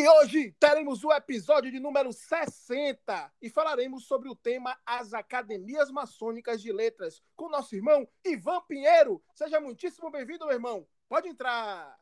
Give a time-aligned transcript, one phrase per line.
[0.00, 5.90] E hoje teremos o episódio de número 60 e falaremos sobre o tema As Academias
[5.90, 9.20] Maçônicas de Letras com nosso irmão Ivan Pinheiro.
[9.34, 10.86] Seja muitíssimo bem-vindo, meu irmão.
[11.06, 11.94] Pode entrar.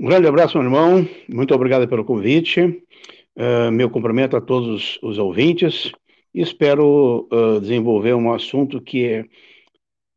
[0.00, 1.08] Um grande abraço, meu irmão.
[1.28, 2.60] Muito obrigado pelo convite.
[3.36, 5.92] Uh, meu cumprimento a todos os ouvintes
[6.34, 9.24] espero uh, desenvolver um assunto que é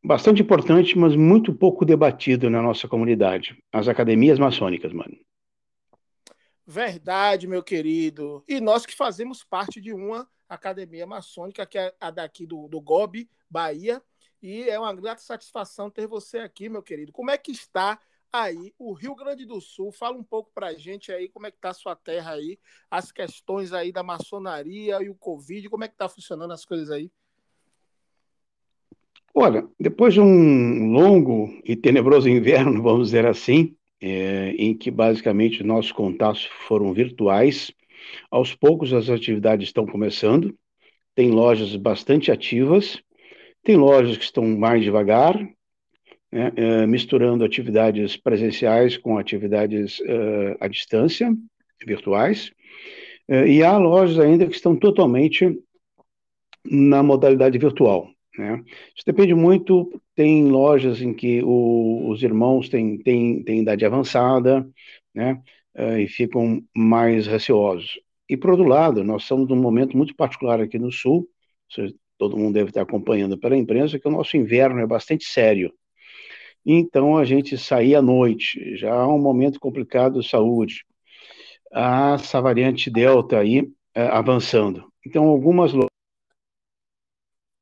[0.02, 5.16] bastante importante, mas muito pouco debatido na nossa comunidade: as academias maçônicas, mano.
[6.66, 8.42] Verdade, meu querido.
[8.48, 12.82] E nós que fazemos parte de uma academia maçônica, que é a daqui do, do
[13.50, 14.02] Bahia.
[14.42, 17.12] E é uma grata satisfação ter você aqui, meu querido.
[17.12, 17.98] Como é que está
[18.32, 19.92] aí o Rio Grande do Sul?
[19.92, 22.58] Fala um pouco para a gente aí como é que está a sua terra aí,
[22.90, 26.90] as questões aí da maçonaria e o Covid, como é que está funcionando as coisas
[26.90, 27.10] aí?
[29.34, 35.62] Olha, depois de um longo e tenebroso inverno, vamos dizer assim, é, em que basicamente
[35.62, 37.72] nossos contatos foram virtuais.
[38.30, 40.54] Aos poucos as atividades estão começando,
[41.14, 43.02] tem lojas bastante ativas,
[43.62, 45.38] tem lojas que estão mais devagar,
[46.30, 51.34] né, é, misturando atividades presenciais com atividades é, à distância,
[51.86, 52.52] virtuais,
[53.28, 55.58] é, e há lojas ainda que estão totalmente
[56.64, 58.10] na modalidade virtual.
[58.36, 58.62] Né?
[58.94, 60.00] Isso depende muito.
[60.14, 64.68] Tem lojas em que o, os irmãos têm, têm, têm idade avançada
[65.14, 65.40] né?
[65.76, 67.98] Uh, e ficam mais receosos.
[68.28, 71.28] E, por outro lado, nós estamos num momento muito particular aqui no Sul,
[72.18, 75.72] todo mundo deve estar acompanhando pela imprensa, que o nosso inverno é bastante sério.
[76.64, 80.84] Então, a gente sair à noite, já há um momento complicado de saúde.
[81.72, 83.72] Há essa variante Delta aí uh,
[84.10, 84.90] avançando.
[85.06, 85.93] Então, algumas lojas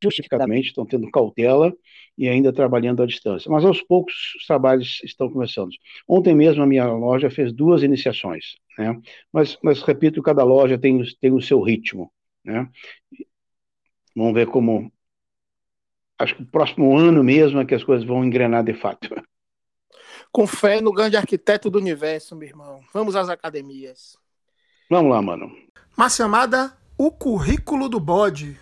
[0.03, 1.73] justificadamente estão tendo cautela
[2.19, 3.51] e ainda trabalhando à distância.
[3.51, 5.71] Mas aos poucos os trabalhos estão começando.
[6.07, 9.01] Ontem mesmo a minha loja fez duas iniciações, né?
[9.33, 12.13] Mas, mas repito, cada loja tem, tem o seu ritmo,
[12.45, 12.69] né?
[14.15, 14.93] Vamos ver como.
[16.19, 19.09] Acho que o próximo ano mesmo é que as coisas vão engrenar de fato.
[20.31, 22.81] Com fé no grande arquiteto do universo, meu irmão.
[22.93, 24.17] Vamos às academias.
[24.89, 25.55] Vamos lá, mano.
[25.97, 28.59] Uma chamada O Currículo do Bode.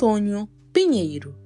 [0.00, 1.36] Antônio Pinheiro.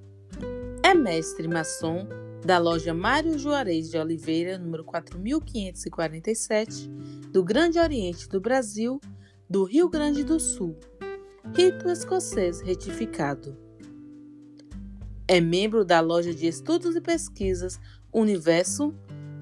[0.80, 2.06] É mestre maçom
[2.46, 6.88] da loja Mário Juarez de Oliveira, número 4547,
[7.32, 9.00] do Grande Oriente do Brasil,
[9.50, 10.78] do Rio Grande do Sul.
[11.52, 13.58] Rito escocês retificado.
[15.26, 17.80] É membro da loja de estudos e pesquisas
[18.12, 18.94] Universo,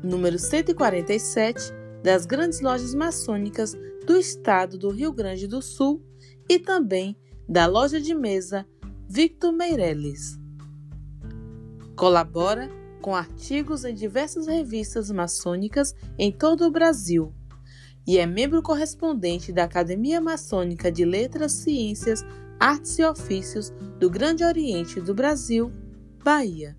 [0.03, 1.71] número 147,
[2.03, 6.03] das grandes lojas maçônicas do estado do Rio Grande do Sul
[6.49, 7.15] e também
[7.47, 8.67] da loja de mesa
[9.15, 10.39] Victor Meirelles.
[11.95, 12.71] Colabora
[13.03, 17.31] com artigos em diversas revistas maçônicas em todo o Brasil
[18.07, 22.25] e é membro correspondente da Academia Maçônica de Letras, Ciências,
[22.59, 23.69] Artes e Ofícios
[23.99, 25.71] do Grande Oriente do Brasil,
[26.25, 26.75] Bahia.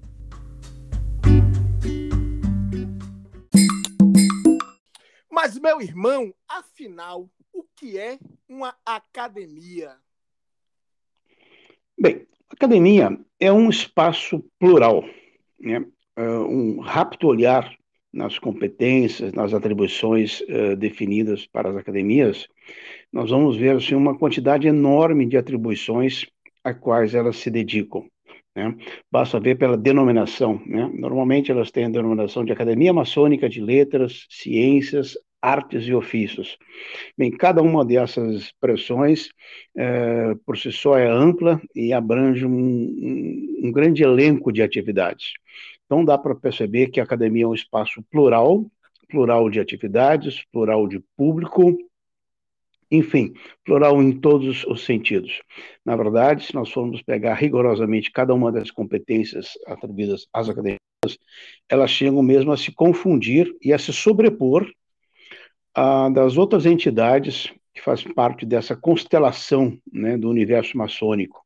[5.29, 8.17] Mas, meu irmão, afinal, o que é
[8.49, 10.02] uma academia?
[12.03, 15.05] Bem, a academia é um espaço plural,
[15.57, 15.85] né?
[16.17, 17.73] É um rápido olhar
[18.11, 22.45] nas competências, nas atribuições uh, definidas para as academias,
[23.09, 26.25] nós vamos ver assim, uma quantidade enorme de atribuições
[26.61, 28.05] a quais elas se dedicam.
[28.53, 28.75] Né?
[29.09, 30.61] Basta ver pela denominação.
[30.65, 30.91] Né?
[30.93, 36.57] Normalmente elas têm a denominação de Academia Maçônica de Letras, Ciências, artes e ofícios.
[37.17, 39.27] Bem, cada uma dessas expressões,
[39.75, 45.33] é, por si só, é ampla e abrange um, um, grande elenco de atividades.
[45.85, 48.65] Então, dá para perceber que a academia é um espaço plural,
[49.09, 51.77] plural de atividades, plural de público,
[52.89, 53.33] enfim,
[53.65, 55.41] plural em todos os sentidos.
[55.83, 60.79] Na verdade, se nós formos pegar rigorosamente cada uma das competências atribuídas às academias,
[61.67, 64.65] elas chegam mesmo a se confundir e a se sobrepor
[66.13, 71.43] das outras entidades que fazem parte dessa constelação né, do universo maçônico.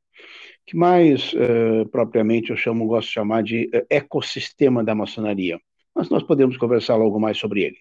[0.66, 5.58] que mais uh, propriamente eu chamo, gosto de chamar de uh, ecossistema da maçonaria.
[5.96, 7.78] Mas nós podemos conversar logo mais sobre ele.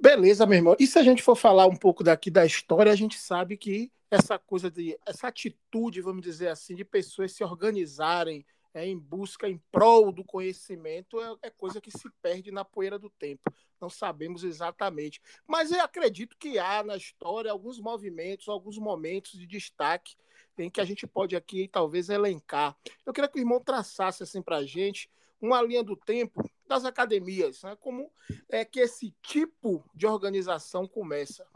[0.00, 0.76] Beleza, meu irmão.
[0.78, 3.90] E se a gente for falar um pouco daqui da história, a gente sabe que
[4.08, 9.48] essa coisa de essa atitude, vamos dizer assim, de pessoas se organizarem é, em busca,
[9.48, 13.50] em prol do conhecimento, é, é, coisa que se perde na poeira do tempo.
[13.80, 15.18] Não sabemos exatamente.
[15.46, 20.14] Mas eu acredito que há na história alguns movimentos, alguns momentos de destaque
[20.58, 22.76] em que a gente pode aqui talvez elencar.
[23.06, 26.84] Eu queria que o irmão traçasse assim para a gente uma linha do tempo das
[26.84, 27.78] academias, né?
[27.80, 28.10] como
[28.46, 31.46] é que esse tipo de organização começa.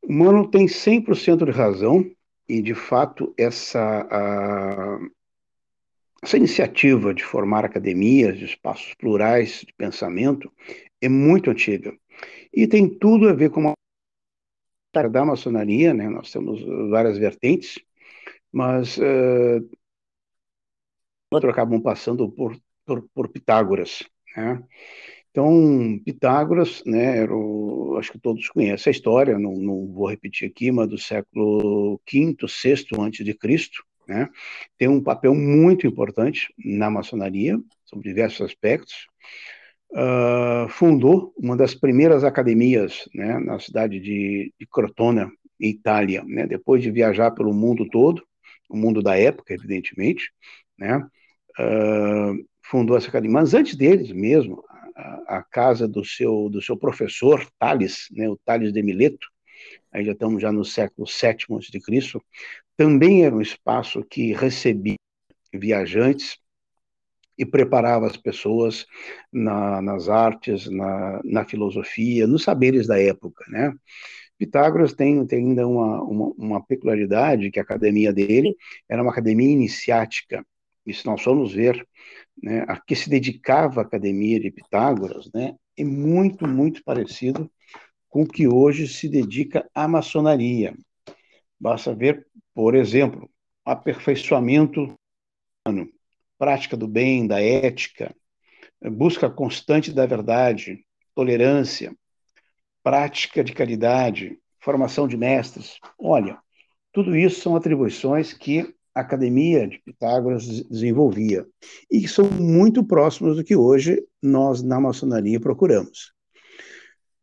[0.00, 2.08] O Mano tem 100% de razão
[2.48, 4.98] e, de fato, essa, a,
[6.22, 10.52] essa iniciativa de formar academias, de espaços plurais de pensamento,
[11.00, 11.96] é muito antiga.
[12.52, 13.74] E tem tudo a ver com a
[15.08, 16.08] da maçonaria, né?
[16.08, 16.60] nós temos
[16.90, 17.78] várias vertentes,
[18.50, 19.68] mas uh,
[21.48, 24.02] acabam passando por, por, por Pitágoras.
[24.36, 24.60] Né?
[25.30, 30.48] Então, Pitágoras, né, era o, acho que todos conhecem a história, não, não vou repetir
[30.48, 34.28] aqui, mas do século V, VI antes de Cristo, né,
[34.78, 39.06] tem um papel muito importante na maçonaria, sobre diversos aspectos.
[39.90, 46.82] Uh, fundou uma das primeiras academias né, na cidade de, de Crotona, Itália, né, depois
[46.82, 48.22] de viajar pelo mundo todo,
[48.68, 50.30] o mundo da época, evidentemente,
[50.78, 50.98] né,
[51.58, 53.40] uh, fundou essa academia.
[53.40, 54.62] Mas antes deles mesmo,
[54.94, 59.26] a, a, casa do seu, do seu professor, Tales, né, o Tales de Mileto,
[59.90, 62.20] aí já estamos já no século VII a.C.,
[62.78, 64.94] também era um espaço que recebia
[65.52, 66.38] viajantes
[67.36, 68.86] e preparava as pessoas
[69.32, 73.74] na, nas artes, na, na, filosofia, nos saberes da época, né?
[74.38, 78.56] Pitágoras tem, tem ainda uma, uma, uma peculiaridade, que a academia dele
[78.88, 80.46] era uma academia iniciática,
[80.86, 81.84] se nós formos ver
[82.40, 87.50] né, a que se dedicava a academia de Pitágoras, né, é muito, muito parecido
[88.08, 90.74] com o que hoje se dedica à maçonaria.
[91.60, 92.24] Basta ver,
[92.58, 93.30] por exemplo,
[93.64, 94.92] aperfeiçoamento
[95.64, 95.88] humano,
[96.36, 98.12] prática do bem, da ética,
[98.82, 100.84] busca constante da verdade,
[101.14, 101.96] tolerância,
[102.82, 105.78] prática de caridade, formação de mestres.
[105.96, 106.36] Olha,
[106.92, 111.46] tudo isso são atribuições que a academia de Pitágoras desenvolvia
[111.88, 116.12] e que são muito próximos do que hoje nós na maçonaria procuramos.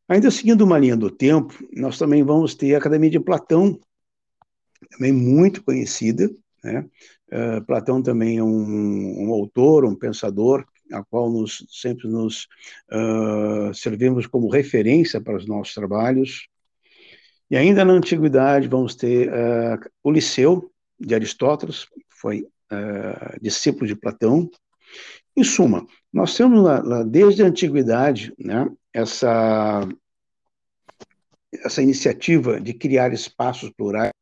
[0.08, 3.78] Ainda seguindo uma linha do tempo, nós também vamos ter a Academia de Platão,
[4.95, 6.30] também muito conhecida.
[6.63, 6.86] Né?
[7.31, 12.47] Uh, Platão também é um, um, autor, um pensador, a qual nos, sempre nos
[12.92, 16.47] uh, servimos como referência para os nossos trabalhos.
[17.50, 22.47] E ainda na antiguidade vamos ter uh, o Liceu de Aristóteles, foi
[23.39, 24.50] discípulo de Platão.
[25.38, 29.88] Em suma, nós temos lá, lá desde a antiguidade né, essa,
[31.63, 34.15] essa iniciativa de criar espaços plurais,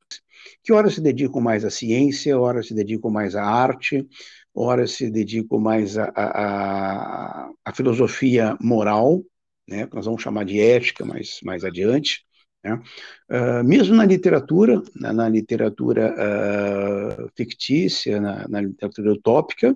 [0.64, 4.08] que ora se dedicam mais à ciência, ora se dedicam mais à arte,
[4.54, 9.24] ora se dedicam mais à, à, à filosofia moral,
[9.68, 12.26] né, que nós vamos chamar de ética mais, mais adiante.
[12.64, 12.82] Né?
[13.30, 19.76] Uh, mesmo na literatura, na, na literatura uh, fictícia, na, na, literatura utópica,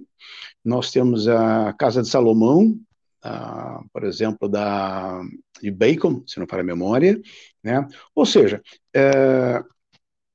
[0.63, 2.79] nós temos a Casa de Salomão,
[3.25, 5.21] uh, por exemplo, da,
[5.61, 7.19] de Bacon, se não para a memória,
[7.63, 7.85] né?
[8.15, 8.61] ou seja,
[8.93, 9.61] eh,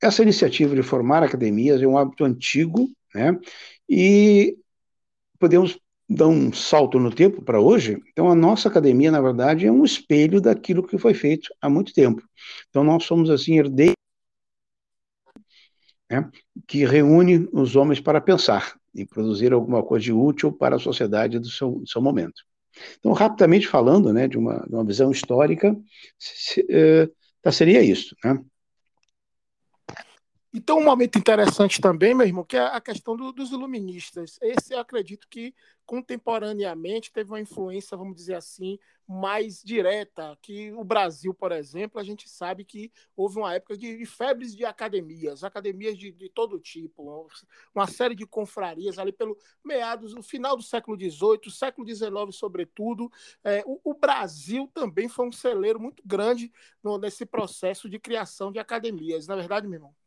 [0.03, 3.39] essa iniciativa de formar academias é um hábito antigo, né?
[3.89, 4.57] e
[5.39, 5.79] podemos
[6.09, 9.85] dar um salto no tempo para hoje, então a nossa academia, na verdade, é um
[9.85, 12.23] espelho daquilo que foi feito há muito tempo.
[12.69, 13.97] Então nós somos, assim, herdeiros
[16.11, 16.29] né,
[16.67, 21.39] que reúne os homens para pensar e produzir alguma coisa de útil para a sociedade
[21.39, 22.43] do seu, do seu momento.
[22.99, 25.75] Então, rapidamente falando, né, de uma, de uma visão histórica,
[26.19, 27.07] se, se,
[27.47, 28.39] uh, seria isso, né?
[30.55, 34.39] Então, um momento interessante também, meu irmão, que é a questão do, dos iluministas.
[34.43, 35.55] Esse eu acredito que
[35.87, 38.79] contemporaneamente teve uma influência, vamos dizer assim,
[39.09, 40.37] mais direta.
[40.43, 44.55] Que o Brasil, por exemplo, a gente sabe que houve uma época de, de febres
[44.55, 47.27] de academias, academias de, de, todo tipo,
[47.75, 53.11] uma série de confrarias ali pelo meados, no final do século XVIII, século XIX, sobretudo.
[53.43, 58.53] É, o, o, Brasil também foi um celeiro muito grande no, nesse processo de criação
[58.53, 59.27] de academias.
[59.27, 60.02] Na é verdade, meu irmão.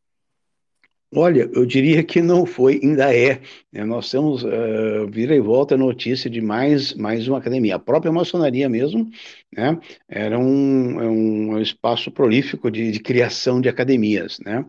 [1.14, 3.40] Olha, eu diria que não foi, ainda é.
[3.72, 3.84] Né?
[3.84, 7.76] Nós temos, uh, vira e volta, notícia de mais, mais uma academia.
[7.76, 9.08] A própria maçonaria mesmo
[9.52, 9.78] né?
[10.08, 14.38] era um, é um espaço prolífico de, de, criação de academias.
[14.44, 14.64] Né?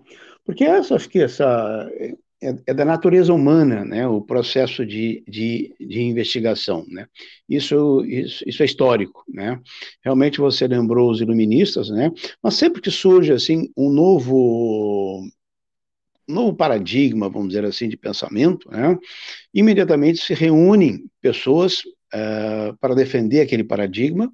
[0.45, 1.89] Porque essa, acho que essa
[2.41, 4.07] é, é, da natureza humana, né?
[4.07, 6.85] o processo de, de, de investigação.
[6.87, 7.07] Né?
[7.49, 9.23] Isso, isso, isso é histórico.
[9.27, 9.59] Né?
[10.03, 12.11] Realmente você lembrou os iluministas, né?
[12.43, 15.27] mas sempre que surge assim, um novo
[16.27, 18.97] novo paradigma, vamos dizer assim, de pensamento, né?
[19.53, 21.79] imediatamente se reúnem pessoas
[22.13, 24.31] uh, para defender aquele paradigma.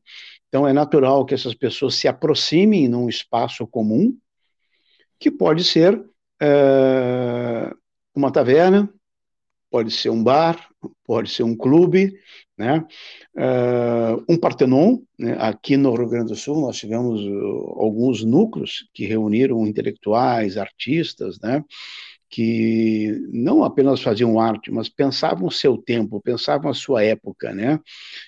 [0.48, 4.16] Então, é natural que essas pessoas se aproximem num espaço comum,
[5.20, 7.76] que pode ser uh,
[8.16, 8.90] uma taverna,
[9.74, 10.70] pode ser um bar,
[11.04, 12.14] pode ser um clube,
[12.56, 12.86] né?
[13.36, 15.36] Uh, um Partenon, né?
[15.40, 21.40] aqui no Rio Grande do Sul nós tivemos uh, alguns núcleos que reuniram intelectuais, artistas,
[21.42, 21.66] né?
[22.34, 27.80] Que não apenas faziam arte, mas pensavam o seu tempo, pensavam a sua época, né?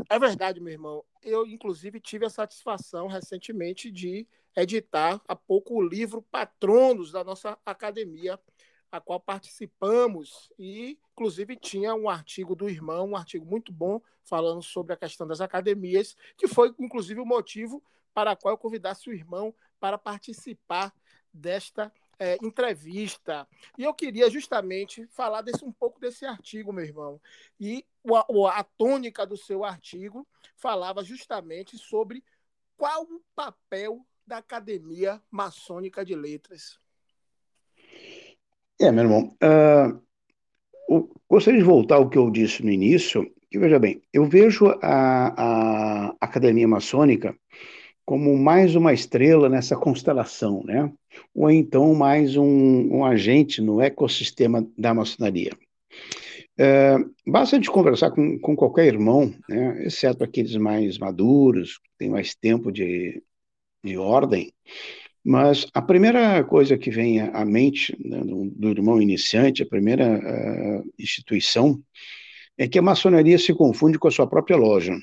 [0.10, 1.04] É verdade, meu irmão.
[1.22, 7.58] Eu, inclusive, tive a satisfação recentemente de editar há pouco o livro Patronos da nossa
[7.66, 8.40] academia,
[8.90, 14.64] a qual participamos e, inclusive, tinha um artigo do irmão, um artigo muito bom, falando
[14.64, 17.84] sobre a questão das academias, que foi, inclusive, o motivo
[18.20, 20.94] para a qual eu convidasse o irmão para participar
[21.32, 23.48] desta é, entrevista.
[23.78, 27.22] E eu queria justamente falar desse, um pouco desse artigo, meu irmão.
[27.58, 32.22] E o, a tônica do seu artigo falava justamente sobre
[32.76, 36.78] qual o papel da Academia Maçônica de Letras.
[38.82, 39.38] É, meu irmão,
[40.90, 44.68] uh, gostaria de voltar ao que eu disse no início, que veja bem, eu vejo
[44.82, 47.34] a, a Academia Maçônica
[48.10, 50.92] como mais uma estrela nessa constelação, né?
[51.32, 55.52] Ou então mais um, um agente no ecossistema da maçonaria.
[56.58, 62.10] É, basta de conversar com, com qualquer irmão, né, exceto aqueles mais maduros, que têm
[62.10, 63.22] mais tempo de,
[63.84, 64.52] de ordem,
[65.24, 70.18] mas a primeira coisa que vem à mente né, do, do, irmão iniciante, a primeira
[70.18, 71.80] uh, instituição,
[72.58, 74.98] é que a maçonaria se confunde com a sua própria loja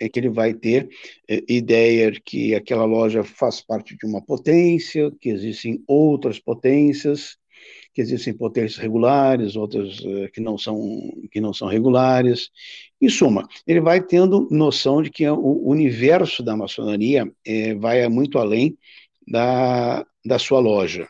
[0.00, 0.88] é que ele vai ter
[1.28, 7.36] é, ideia que aquela loja faz parte de uma potência, que existem outras potências,
[7.96, 10.78] que existem potências regulares, outras uh, que não são
[11.30, 12.50] que não são regulares.
[13.00, 18.38] Em suma, ele vai tendo noção de que o universo da maçonaria é, vai muito
[18.38, 18.76] além
[19.26, 21.08] da, da sua loja.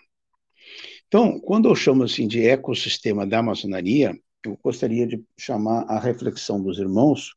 [1.09, 6.63] Então, quando eu chamo assim de ecossistema da maçonaria, eu gostaria de chamar a reflexão
[6.63, 7.35] dos irmãos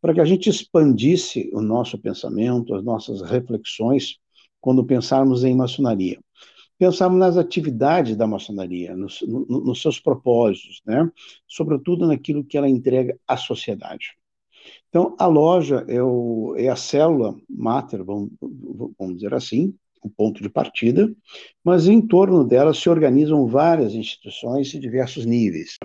[0.00, 4.18] para que a gente expandisse o nosso pensamento, as nossas reflexões,
[4.60, 6.18] quando pensarmos em maçonaria.
[6.78, 11.10] Pensarmos nas atividades da maçonaria, nos, no, nos seus propósitos, né?
[11.46, 14.12] sobretudo naquilo que ela entrega à sociedade.
[14.88, 18.30] Então, a loja é, o, é a célula máter, vamos,
[18.98, 21.12] vamos dizer assim, o ponto de partida,
[21.62, 25.78] mas em torno dela se organizam várias instituições de diversos níveis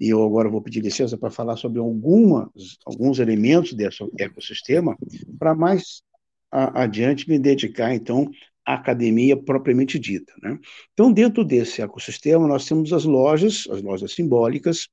[0.00, 4.96] e eu agora vou pedir licença para falar sobre algumas, alguns elementos desse ecossistema,
[5.38, 6.02] para mais
[6.50, 8.30] a, adiante me dedicar, então,
[8.64, 10.32] à academia propriamente dita.
[10.42, 10.58] Né?
[10.94, 14.88] Então, dentro desse ecossistema, nós temos as lojas, as lojas simbólicas,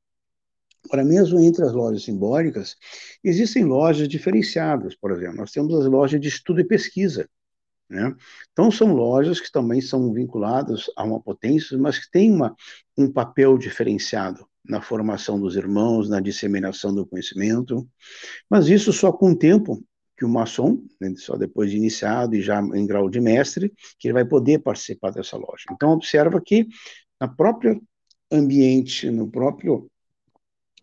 [0.85, 2.75] Agora, mesmo entre as lojas simbólicas,
[3.21, 7.29] existem lojas diferenciadas, por exemplo, nós temos as lojas de estudo e pesquisa.
[7.89, 8.13] Né?
[8.51, 12.55] Então, são lojas que também são vinculadas a uma potência, mas que têm uma,
[12.97, 17.87] um papel diferenciado na formação dos irmãos, na disseminação do conhecimento,
[18.49, 19.81] mas isso só com o tempo
[20.17, 24.07] que o maçom, né, só depois de iniciado e já em grau de mestre, que
[24.07, 25.65] ele vai poder participar dessa loja.
[25.71, 26.67] Então, observa que
[27.21, 27.79] na própria
[28.31, 29.89] ambiente, no próprio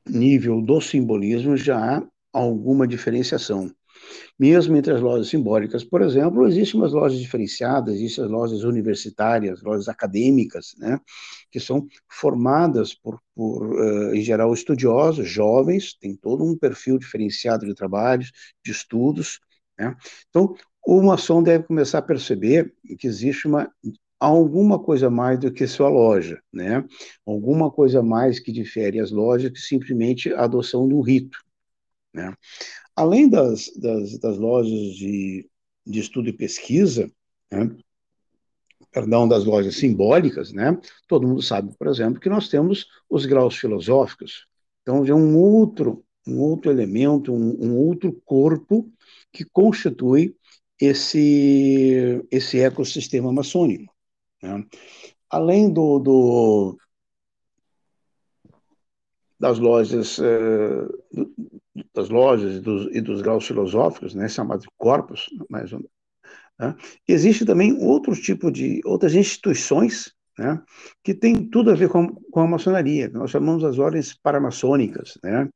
[0.06, 3.70] nível do simbolismo, já há alguma diferenciação.
[4.38, 9.62] Mesmo entre as lojas simbólicas, por exemplo, existem umas lojas diferenciadas, existem as lojas universitárias,
[9.62, 10.98] lojas acadêmicas, né,
[11.50, 17.66] que são formadas por, por uh, em geral, estudiosos, jovens, tem todo um perfil diferenciado
[17.66, 18.32] de trabalhos,
[18.64, 19.40] de estudos,
[19.78, 19.96] né?
[20.28, 20.54] Então,
[20.86, 23.70] o maçom deve começar a perceber que existe uma
[24.18, 26.84] alguma coisa mais do que sua loja, né?
[27.26, 31.38] Alguma coisa mais que difere as lojas que simplesmente a adoção de um rito,
[32.14, 32.34] né?
[32.96, 35.48] Além das, das, das lojas de,
[35.86, 37.10] de estudo e pesquisa,
[37.50, 37.76] né?
[38.94, 40.78] perdão, das lojas simbólicas, né?
[41.08, 44.46] Todo mundo sabe, por exemplo, que nós temos os graus filosóficos.
[44.82, 48.88] Então, é um outro, um outro elemento, um, um outro corpo
[49.32, 50.36] que constitui
[50.80, 53.92] esse, esse ecossistema maçônico.
[54.40, 54.64] Né?
[55.28, 56.78] Além do, do,
[59.40, 60.88] das lojas, eh,
[61.94, 65.80] das lojas e dos, e dos graus filosóficos, né, chamados corpos, mais ou
[66.58, 66.74] né?
[67.08, 70.60] existe também outro tipo de outras instituições né,
[71.02, 73.08] que tem tudo a ver com, com a maçonaria.
[73.08, 75.48] Nós chamamos as ordens paramaçônicas, né?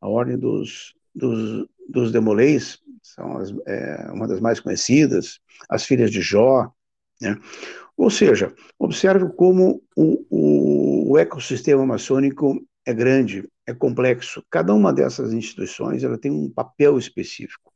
[0.00, 5.38] A ordem dos, dos, dos demolês, são as, é, uma das mais conhecidas,
[5.68, 6.68] as filhas de Jó,
[7.20, 7.36] né?
[7.96, 14.44] Ou seja, observe como o, o, o ecossistema maçônico é grande, é complexo.
[14.50, 17.72] Cada uma dessas instituições ela tem um papel específico.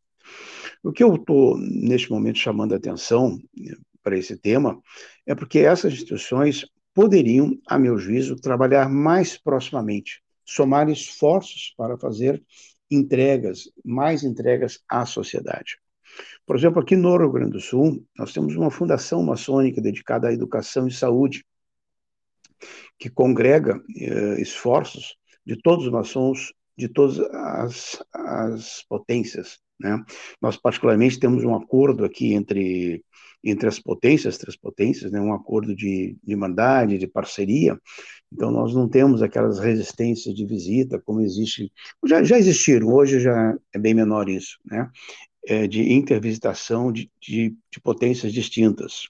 [0.82, 4.80] O que eu estou, neste momento, chamando a atenção né, para esse tema
[5.26, 12.42] é porque essas instituições poderiam, a meu juízo, trabalhar mais proximamente, somar esforços para fazer
[12.90, 15.78] entregas, mais entregas à sociedade.
[16.46, 20.32] Por exemplo, aqui no Rio Grande do Sul, nós temos uma fundação maçônica dedicada à
[20.32, 21.44] educação e saúde,
[22.98, 29.58] que congrega eh, esforços de todos os maçons, de todas as, as potências.
[29.80, 30.02] Né?
[30.40, 33.04] Nós, particularmente, temos um acordo aqui entre,
[33.42, 35.20] entre as potências, as três potências, né?
[35.20, 37.78] um acordo de, de irmandade, de parceria,
[38.32, 41.72] então, nós não temos aquelas resistências de visita como existe,
[42.04, 44.90] já, já existiram, hoje já é bem menor isso, né?
[45.46, 49.08] É, de intervisitação de, de, de, potências distintas.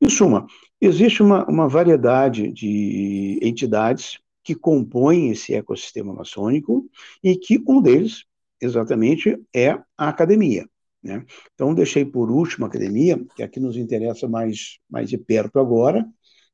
[0.00, 0.46] Em suma,
[0.80, 6.88] existe uma, uma variedade de entidades que compõem esse ecossistema maçônico
[7.22, 8.24] e que um deles,
[8.60, 10.66] exatamente, é a academia.
[11.02, 11.24] Né?
[11.54, 16.06] Então, deixei por último a academia, que aqui nos interessa mais, mais de perto agora,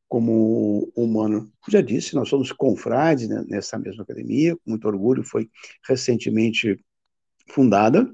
[0.08, 5.24] como o Mano já disse, nós somos confrades né, nessa mesma academia, com muito orgulho,
[5.24, 5.50] foi
[5.86, 6.78] recentemente
[7.48, 8.12] fundada,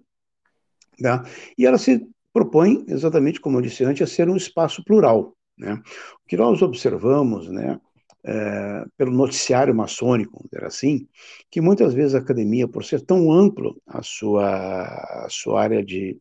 [1.00, 1.24] tá?
[1.56, 5.36] e ela se propõe, exatamente como eu disse antes, a ser um espaço plural.
[5.56, 5.74] Né?
[5.74, 7.78] O que nós observamos, né,
[8.24, 11.08] é, pelo noticiário maçônico, dizer assim,
[11.50, 16.20] que muitas vezes a academia, por ser tão amplo a sua, a sua área de,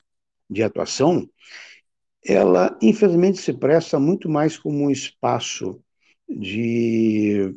[0.49, 1.29] de atuação,
[2.25, 5.81] ela infelizmente se presta muito mais como um espaço
[6.27, 7.55] de,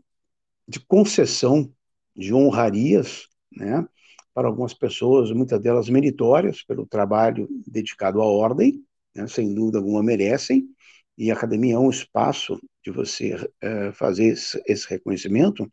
[0.66, 1.72] de concessão
[2.16, 3.86] de honrarias, né,
[4.34, 10.02] para algumas pessoas, muitas delas meritórias pelo trabalho dedicado à ordem, né, sem dúvida alguma
[10.02, 10.68] merecem,
[11.16, 15.70] e a academia é um espaço de você é, fazer esse, esse, reconhecimento,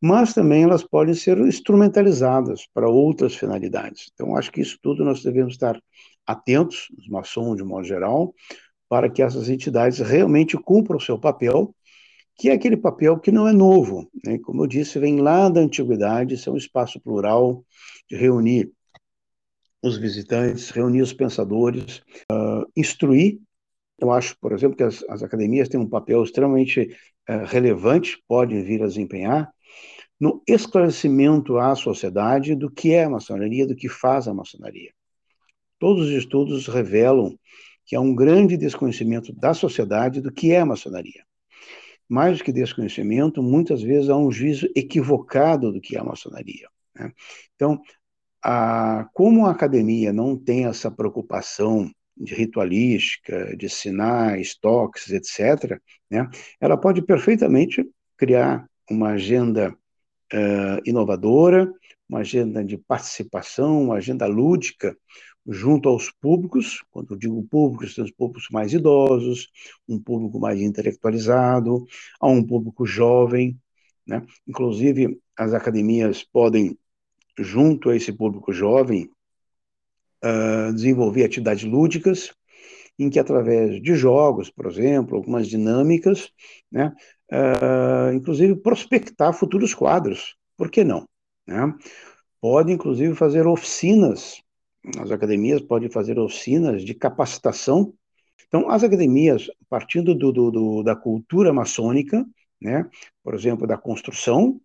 [0.00, 4.10] mas também elas podem ser instrumentalizadas para outras finalidades.
[4.12, 5.80] Então, acho que isso tudo nós devemos estar
[6.26, 8.34] atentos, os maçons de modo geral,
[8.88, 11.74] para que essas entidades realmente cumpram o seu papel,
[12.36, 14.10] que é aquele papel que não é novo.
[14.24, 14.38] Né?
[14.38, 17.64] Como eu disse, vem lá da antiguidade, isso é um espaço plural
[18.10, 18.72] reunir
[19.82, 23.38] os visitantes, reunir os pensadores, uh, instruir.
[23.98, 26.96] Eu acho, por exemplo, que as, as academias têm um papel extremamente
[27.28, 29.50] uh, relevante, podem vir a desempenhar,
[30.18, 34.92] no esclarecimento à sociedade do que é a maçonaria, do que faz a maçonaria.
[35.78, 37.38] Todos os estudos revelam
[37.86, 41.24] que há um grande desconhecimento da sociedade do que é a maçonaria.
[42.06, 46.68] Mais do que desconhecimento, muitas vezes há um juízo equivocado do que é a maçonaria.
[46.94, 47.12] Né?
[47.54, 47.80] Então,
[48.42, 56.28] a, como a academia não tem essa preocupação de ritualística, de sinais, toques, etc., né,
[56.60, 59.74] ela pode perfeitamente criar uma agenda
[60.32, 61.72] uh, inovadora,
[62.08, 64.96] uma agenda de participação, uma agenda lúdica,
[65.46, 69.48] junto aos públicos, quando eu digo públicos, são os públicos mais idosos,
[69.88, 71.86] um público mais intelectualizado,
[72.20, 73.58] a um público jovem,
[74.06, 74.24] né?
[74.46, 76.76] Inclusive, as academias podem,
[77.42, 79.10] junto a esse público jovem,
[80.24, 82.32] uh, desenvolver atividades lúdicas,
[82.98, 86.30] em que, através de jogos, por exemplo, algumas dinâmicas,
[86.70, 86.92] né,
[87.32, 91.08] uh, inclusive prospectar futuros quadros, por que não?
[91.46, 91.74] Né?
[92.40, 94.42] Pode, inclusive, fazer oficinas
[94.98, 97.92] as academias podem fazer oficinas de capacitação.
[98.48, 102.26] Então, as academias, partindo do, do, do, da cultura maçônica,
[102.60, 102.88] né,
[103.22, 104.60] por exemplo, da construção,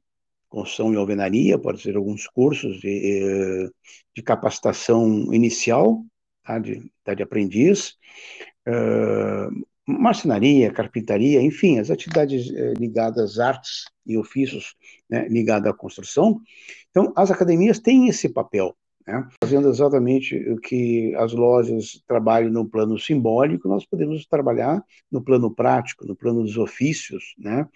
[0.49, 3.69] construção e alvenaria, pode ser alguns cursos de, eh,
[4.15, 6.03] de capacitação inicial,
[6.43, 7.95] tá, de, tá, de aprendiz,
[8.67, 14.75] uh, marcenaria, carpintaria, enfim, as atividades eh, ligadas às artes e ofícios
[15.09, 15.27] né,
[15.69, 16.39] à construção.
[16.89, 22.67] Então, as academias têm esse papel, né, fazendo exatamente o que as lojas trabalham no
[22.67, 27.67] plano simbólico, nós podemos trabalhar no plano prático, no plano dos ofícios, né,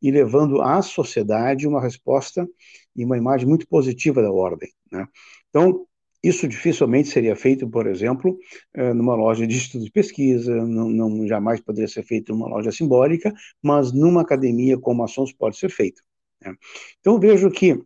[0.00, 2.48] e levando à sociedade uma resposta
[2.94, 4.70] e uma imagem muito positiva da ordem.
[4.90, 5.06] Né.
[5.50, 5.86] Então,
[6.22, 8.36] isso dificilmente seria feito, por exemplo,
[8.74, 12.72] eh, numa loja de estudo de pesquisa, não, não, jamais poderia ser feito numa loja
[12.72, 16.02] simbólica, mas numa academia como a Sons pode ser feito.
[16.42, 16.54] Né?
[17.00, 17.80] Então vejo que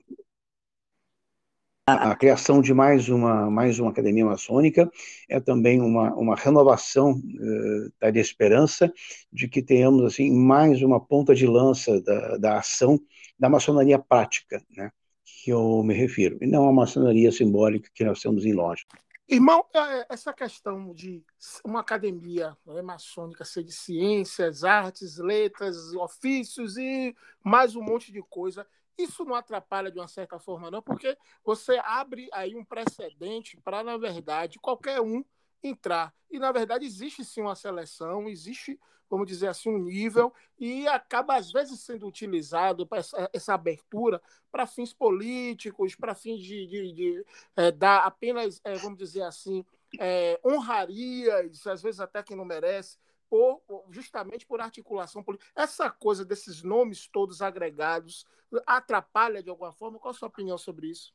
[1.94, 4.90] a, criação de mais uma mais uma academia maçônica
[5.29, 8.92] é também uma, uma renovação uh, da esperança
[9.33, 13.00] de que tenhamos assim mais uma ponta de lança da, da ação
[13.38, 14.90] da maçonaria prática, né?
[15.24, 18.85] que eu me refiro, e não a maçonaria simbólica que nós temos em loja.
[19.26, 21.24] Irmão, é, essa questão de
[21.64, 28.20] uma academia né, maçônica ser de ciências, artes, letras, ofícios e mais um monte de
[28.22, 28.66] coisa,
[28.98, 33.83] isso não atrapalha de uma certa forma, não, porque você abre aí um precedente para,
[33.83, 35.24] na verdade, qualquer um
[35.62, 36.14] entrar.
[36.31, 38.79] E, na verdade, existe sim uma seleção, existe
[39.11, 44.22] vamos dizer assim, um nível e acaba, às vezes, sendo utilizado essa, essa abertura
[44.53, 47.26] para fins políticos, para fins de, de, de
[47.57, 49.64] é, dar apenas, é, vamos dizer assim,
[49.98, 52.96] é, honrarias, às vezes até quem não merece,
[53.30, 55.48] por, justamente por articulação política.
[55.54, 58.26] Essa coisa desses nomes todos agregados
[58.66, 59.98] atrapalha de alguma forma?
[59.98, 61.14] Qual a sua opinião sobre isso?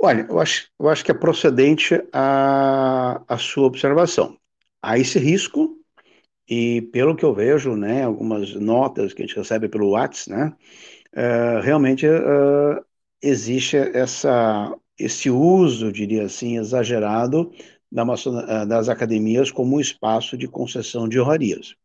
[0.00, 4.38] Olha, eu acho, eu acho que é procedente a, a sua observação.
[4.82, 5.78] Há esse risco,
[6.48, 10.56] e pelo que eu vejo, né, algumas notas que a gente recebe pelo WhatsApp, né,
[11.14, 12.84] uh, realmente uh,
[13.22, 17.50] existe essa, esse uso, diria assim, exagerado
[17.94, 21.76] da uh, das academias como um espaço de concessão de honrarias.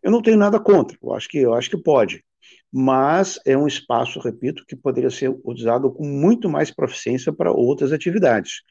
[0.00, 2.24] Eu não tenho nada contra, eu acho que, eu acho que pode,
[2.72, 7.92] mas é um espaço, repito, que poderia ser usado com muito mais proficiência para outras
[7.92, 8.62] atividades.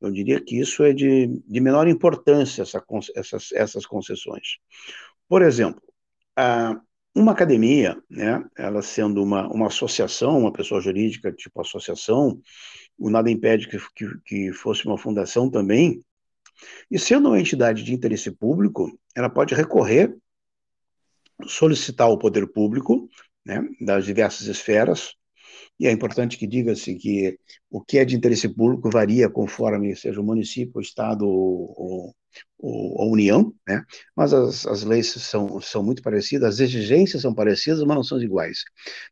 [0.00, 2.82] Eu diria que isso é de, de menor importância, essa,
[3.14, 4.56] essas, essas concessões.
[5.28, 5.80] Por exemplo,
[7.14, 12.40] uma academia, né, ela sendo uma, uma associação, uma pessoa jurídica tipo associação,
[12.98, 16.02] o nada impede que, que, que fosse uma fundação também,
[16.90, 20.16] e sendo uma entidade de interesse público, ela pode recorrer,
[21.46, 23.08] solicitar ao poder público,
[23.44, 25.14] né, das diversas esferas,
[25.80, 27.38] e é importante que diga-se que
[27.70, 32.14] o que é de interesse público varia conforme seja o município, o estado ou,
[32.58, 33.82] ou a União, né?
[34.14, 38.20] mas as, as leis são, são muito parecidas, as exigências são parecidas, mas não são
[38.20, 38.62] iguais.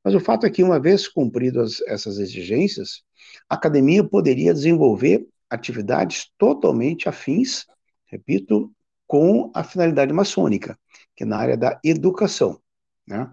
[0.04, 3.02] Mas o fato é que, uma vez cumpridas essas exigências,
[3.48, 7.64] a academia poderia desenvolver atividades totalmente afins,
[8.06, 8.72] repito,
[9.06, 10.78] com a finalidade maçônica,
[11.16, 12.60] que é na área da educação.
[13.06, 13.30] Né?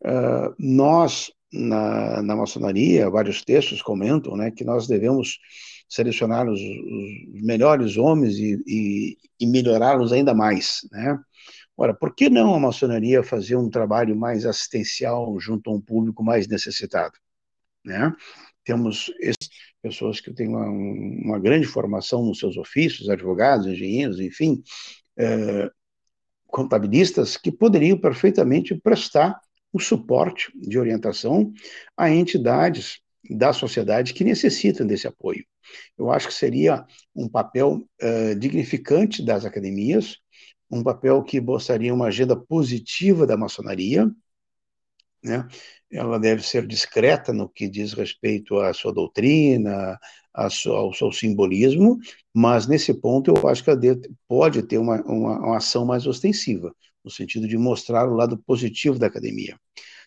[0.00, 5.38] Uh, nós na, na maçonaria, vários textos comentam né, que nós devemos
[5.88, 10.80] selecionar os, os melhores homens e, e, e melhorá-los ainda mais.
[10.92, 11.18] Né?
[11.76, 16.22] Ora, por que não a maçonaria fazer um trabalho mais assistencial junto a um público
[16.22, 17.14] mais necessitado?
[17.84, 18.12] Né?
[18.64, 19.10] Temos
[19.82, 24.62] pessoas que têm uma, uma, grande formação nos seus ofícios, advogados, engenheiros, enfim,
[25.16, 25.70] é,
[26.46, 29.38] contabilistas, que poderiam perfeitamente prestar
[29.72, 31.52] o suporte de orientação
[31.96, 35.44] a entidades da sociedade que necessitam desse apoio.
[35.98, 40.16] Eu acho que seria um papel uh, dignificante das academias,
[40.70, 44.10] um papel que mostraria uma agenda positiva da maçonaria,
[45.22, 45.46] né?
[45.90, 49.98] ela deve ser discreta no que diz respeito à sua doutrina,
[50.50, 51.98] sua, ao seu simbolismo,
[52.34, 53.80] mas nesse ponto eu acho que ela
[54.28, 58.98] pode ter uma, uma, uma ação mais ostensiva no sentido de mostrar o lado positivo
[58.98, 59.58] da academia.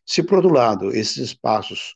[0.06, 1.96] Se, por outro lado, esses espaços,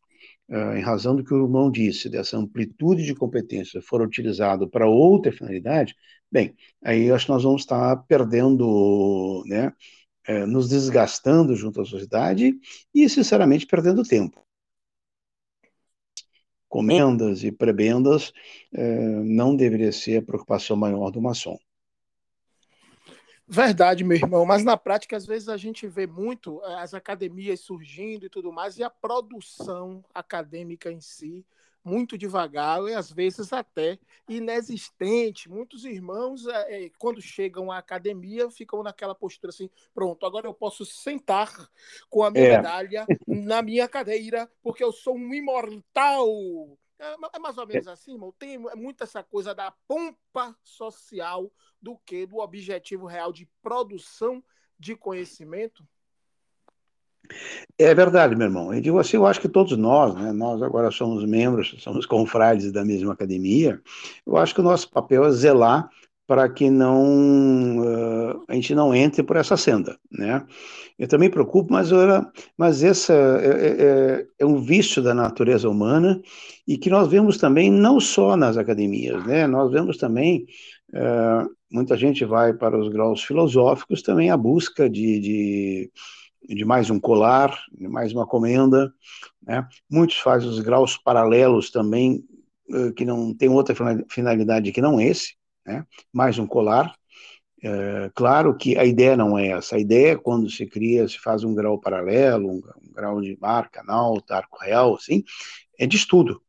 [0.50, 5.32] em razão do que o irmão disse, dessa amplitude de competência, forem utilizados para outra
[5.32, 5.96] finalidade,
[6.32, 9.72] bem, aí acho que nós vamos estar perdendo, né,
[10.30, 12.60] uh, nos desgastando junto à sociedade
[12.94, 14.46] e, sinceramente, perdendo tempo
[16.76, 18.34] comendas e prebendas
[18.74, 21.58] uh, não deveria ser a preocupação maior do maçom.
[23.48, 27.62] Verdade, meu irmão, mas na prática, às vezes, a gente vê muito eh, as academias
[27.62, 31.46] surgindo e tudo mais, e a produção acadêmica em si
[31.86, 35.48] muito devagar e às vezes até inexistente.
[35.48, 40.84] Muitos irmãos, é, quando chegam à academia, ficam naquela postura assim: pronto, agora eu posso
[40.84, 41.70] sentar
[42.10, 42.58] com a minha é.
[42.58, 46.28] medalha na minha cadeira, porque eu sou um imortal.
[46.98, 48.34] É, é mais ou menos assim, irmão.
[48.40, 54.44] Tem muito essa coisa da pompa social do que do objetivo real de produção
[54.80, 55.88] de conhecimento.
[57.78, 58.74] É verdade, meu irmão.
[58.74, 62.72] Eu digo assim, eu acho que todos nós, né, nós agora somos membros, somos confrades
[62.72, 63.82] da mesma academia,
[64.26, 65.90] eu acho que o nosso papel é zelar
[66.28, 70.44] para que não uh, a gente não entre por essa senda, né?
[70.98, 72.26] Eu também me preocupo, mas, era,
[72.58, 73.86] mas essa é, é,
[74.22, 76.20] é, é, um vício da natureza humana
[76.68, 79.46] e que nós vemos também não só nas academias, né?
[79.46, 80.46] Nós vemos também
[80.94, 85.92] uh, muita gente vai para os graus filosóficos também a busca de, de
[86.48, 88.94] de mais um colar, de mais uma comenda.
[89.42, 89.68] Né?
[89.90, 92.24] Muitos fazem os graus paralelos também,
[92.70, 93.76] eh, que não tem outra
[94.10, 95.86] finalidade que não esse, né?
[96.14, 96.96] mais um colar.
[97.64, 99.76] É, claro que a ideia não é essa.
[99.76, 103.36] A ideia é quando se cria, se faz um grau paralelo, um, um grau de
[103.42, 105.24] mar, canal, arco real, assim,
[105.80, 106.42] é de estudo.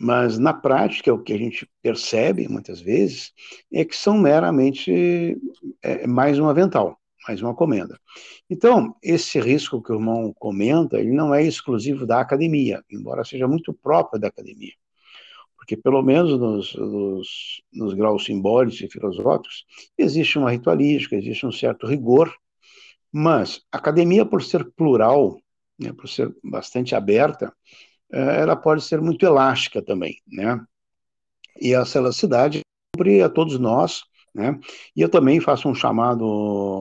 [0.00, 3.32] Mas na prática, o que a gente percebe muitas vezes
[3.72, 5.36] é que são meramente
[5.82, 8.00] é, mais um avental mais uma comenda.
[8.48, 13.46] Então, esse risco que o irmão comenta, ele não é exclusivo da academia, embora seja
[13.46, 14.72] muito próprio da academia.
[15.54, 19.66] Porque, pelo menos nos, nos, nos graus simbólicos e filosóficos,
[19.98, 22.34] existe uma ritualística, existe um certo rigor,
[23.12, 25.38] mas a academia, por ser plural,
[25.78, 27.52] né, por ser bastante aberta,
[28.10, 30.58] eh, ela pode ser muito elástica também, né?
[31.60, 32.60] E essa elasticidade
[32.94, 34.02] cumpre a todos nós
[34.38, 34.56] né?
[34.94, 36.24] E eu também faço um chamado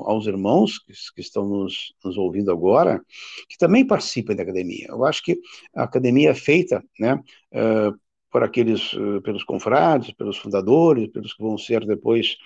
[0.06, 3.04] aos irmãos que, que estão nos, nos, ouvindo agora,
[3.50, 4.86] que também participem da academia.
[4.90, 5.40] Eu acho que
[5.76, 8.00] a academia é feita né, uh,
[8.32, 12.38] por aqueles, uh, pelos confrades, pelos fundadores, pelos que vão ser depois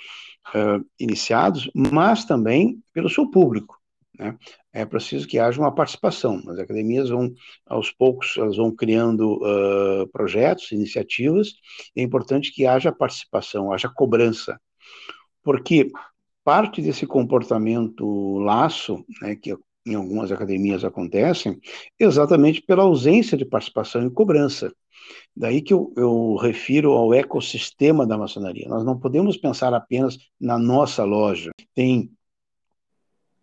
[0.56, 3.78] uh, iniciados, mas também pelo seu público.
[4.18, 4.38] Né?
[4.72, 6.42] É preciso que haja uma participação.
[6.48, 7.34] As academias vão,
[7.68, 9.42] aos poucos, elas vão criando
[10.14, 11.54] projetos, iniciativas.
[11.94, 14.58] É importante que haja participação, haja cobrança
[15.44, 15.92] porque
[16.44, 21.60] parte desse comportamento laço, né, que em algumas academias acontecem,
[22.00, 24.72] exatamente pela ausência de participação e cobrança.
[25.36, 28.68] Daí que eu, eu, refiro ao ecossistema da maçonaria.
[28.68, 31.52] Nós não podemos pensar apenas na nossa loja.
[31.74, 32.12] Tem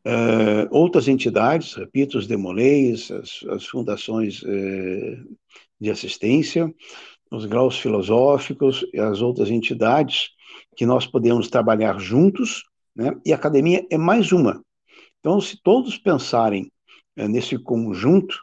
[0.06, 5.36] uh, outras entidades, repito, os demoleis, as, as fundações uh,
[5.80, 6.72] de assistência,
[7.30, 10.30] os graus filosóficos e as outras entidades
[10.76, 13.12] que nós podemos trabalhar juntos, né?
[13.24, 14.62] e a academia é mais uma.
[15.20, 16.70] Então, se todos pensarem
[17.16, 18.38] é, nesse conjunto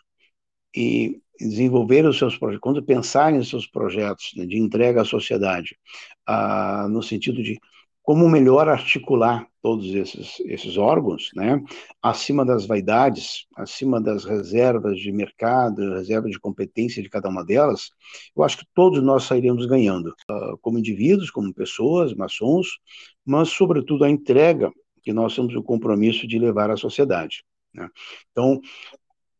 [0.75, 5.77] e desenvolver os seus projetos, quando pensarem nos seus projetos né, de entrega à sociedade,
[6.25, 7.59] ah, no sentido de
[8.05, 11.59] como melhor articular todos esses, esses órgãos, né,
[11.99, 17.89] acima das vaidades, acima das reservas de mercado, reservas de competência de cada uma delas,
[18.37, 22.77] eu acho que todos nós sairemos ganhando, uh, como indivíduos, como pessoas, maçons,
[23.25, 27.43] mas, sobretudo, a entrega que nós temos o compromisso de levar à sociedade.
[27.73, 27.89] Né?
[28.31, 28.61] Então,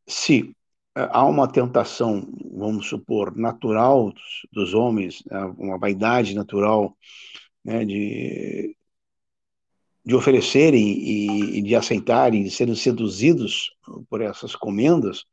[0.08, 6.98] se uh, há uma tentação, vamos supor, natural dos, dos homens, né, uma vaidade natural,
[7.66, 8.78] né, de,
[10.06, 13.72] de oferecerem e, e, de aceitarem, de serem seduzidos
[14.10, 15.26] por essas comendas.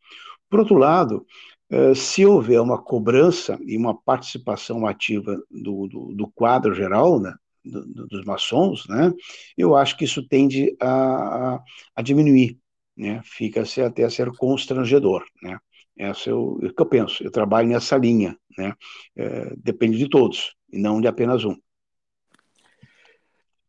[0.48, 1.26] Por outro lado,
[1.70, 7.34] eh, se houver uma cobrança e uma participação ativa do, do, do quadro geral, né,
[7.64, 9.12] do, dos maçons, né,
[9.56, 11.60] eu acho que isso tende a,
[11.94, 12.58] a diminuir,
[12.96, 15.58] né, fica-se até a ser constrangedor, né.
[15.96, 18.74] Essa é o, é o que eu penso, eu trabalho nessa linha, né,
[19.16, 21.54] é, depende de todos, e não de apenas um.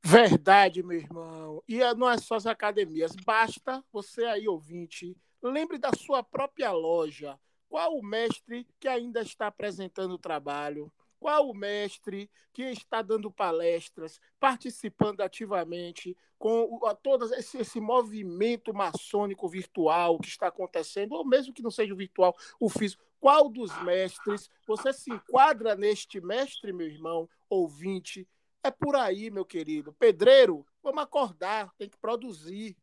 [0.06, 1.64] Verdade, meu irmão.
[1.68, 3.16] E não é só as academias.
[3.26, 7.40] Basta você aí, ouvinte, lembre da sua própria loja.
[7.70, 10.92] Qual o mestre que ainda está apresentando o trabalho?
[11.20, 19.48] Qual o mestre que está dando palestras, participando ativamente com todo esse, esse movimento maçônico
[19.48, 23.02] virtual que está acontecendo, ou mesmo que não seja virtual, o físico?
[23.22, 28.28] Qual dos mestres você se enquadra neste mestre, meu irmão, ouvinte,
[28.64, 29.94] é por aí, meu querido.
[29.94, 32.76] Pedreiro, vamos acordar, tem que produzir.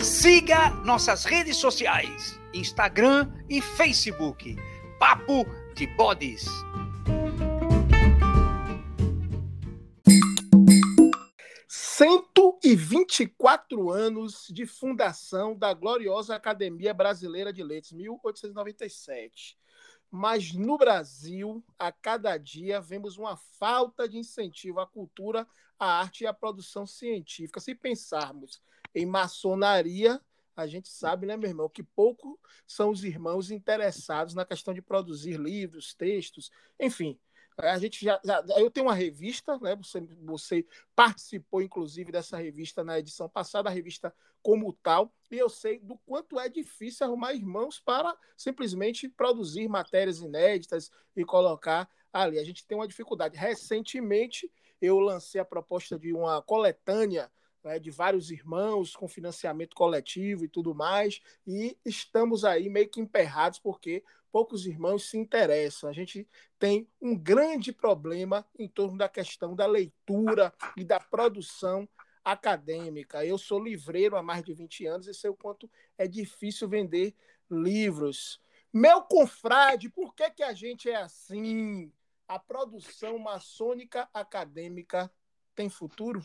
[0.00, 4.56] Siga nossas redes sociais: Instagram e Facebook.
[4.98, 6.46] Papo de Bodes.
[12.66, 19.56] Cento 124 anos de fundação da gloriosa Academia Brasileira de Letras, 1897.
[20.10, 25.46] Mas no Brasil, a cada dia, vemos uma falta de incentivo à cultura,
[25.78, 27.60] à arte e à produção científica.
[27.60, 28.60] Se pensarmos
[28.92, 30.20] em maçonaria,
[30.56, 34.82] a gente sabe, né, meu irmão, que pouco são os irmãos interessados na questão de
[34.82, 36.50] produzir livros, textos,
[36.80, 37.16] enfim.
[37.58, 39.74] A gente já, já, eu tenho uma revista, né?
[39.76, 45.48] Você, você participou inclusive dessa revista na edição passada, a revista como tal, e eu
[45.48, 52.38] sei do quanto é difícil arrumar irmãos para simplesmente produzir matérias inéditas e colocar ali.
[52.38, 53.36] A gente tem uma dificuldade.
[53.36, 57.30] Recentemente eu lancei a proposta de uma coletânea
[57.66, 63.00] né, de vários irmãos com financiamento coletivo e tudo mais, e estamos aí meio que
[63.00, 65.90] emperrados porque poucos irmãos se interessam.
[65.90, 66.28] A gente
[66.60, 71.88] tem um grande problema em torno da questão da leitura e da produção
[72.24, 73.26] acadêmica.
[73.26, 77.16] Eu sou livreiro há mais de 20 anos e sei o quanto é difícil vender
[77.50, 78.40] livros.
[78.72, 81.92] Meu confrade, por que, que a gente é assim?
[82.28, 85.10] A produção maçônica acadêmica
[85.54, 86.24] tem futuro?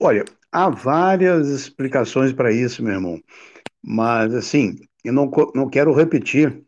[0.00, 3.20] Olha, há várias explicações para isso, meu irmão.
[3.82, 6.62] Mas, assim, eu não, não quero repetir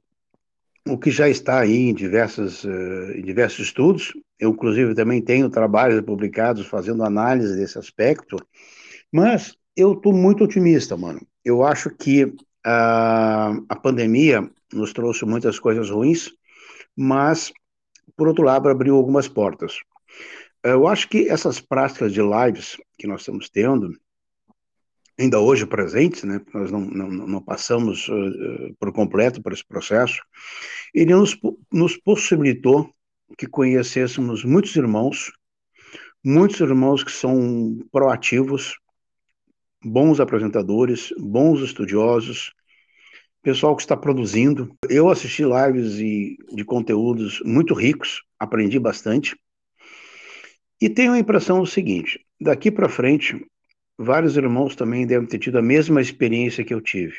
[0.88, 4.12] o que já está aí em, diversos uh, em diversos estudos.
[4.38, 8.36] Eu, inclusive, também tenho trabalhos publicados fazendo análise desse aspecto.
[9.12, 11.20] Mas eu estou muito otimista, mano.
[11.44, 16.30] Eu acho que a pandemia nos trouxe muitas coisas ruins,
[16.94, 17.52] mas,
[18.16, 19.78] por outro lado, abriu algumas portas.
[20.62, 23.96] Eu acho que essas práticas de lives que nós estamos tendo,
[25.18, 30.22] ainda hoje presentes, né, nós não, não, não passamos uh, por completo por esse processo,
[30.94, 31.38] ele nos,
[31.72, 32.92] nos possibilitou
[33.36, 35.32] que conhecêssemos muitos irmãos,
[36.24, 38.78] muitos irmãos que são proativos,
[39.84, 42.52] bons apresentadores, bons estudiosos,
[43.42, 44.76] pessoal que está produzindo.
[44.88, 49.36] Eu assisti lives e, de conteúdos muito ricos, aprendi bastante.
[50.80, 53.44] E tenho a impressão seguinte: daqui para frente,
[53.96, 57.16] vários irmãos também devem ter tido a mesma experiência que eu tive.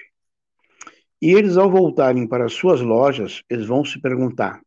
[1.21, 4.62] E eles, ao voltarem para as suas lojas, eles vão se perguntar: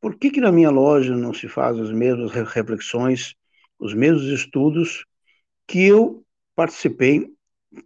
[0.00, 3.34] por que, que na minha loja não se faz as mesmas reflexões,
[3.78, 5.04] os mesmos estudos
[5.66, 7.32] que eu participei